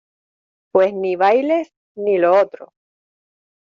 [0.71, 2.73] pues ni bailes, ni lo otro.